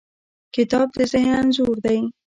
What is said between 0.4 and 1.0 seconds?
کتاب د